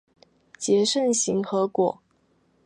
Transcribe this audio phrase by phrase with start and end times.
[0.57, 2.01] 结肾形核果。